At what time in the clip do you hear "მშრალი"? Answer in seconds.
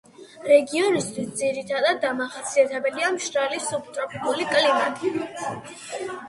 3.19-3.61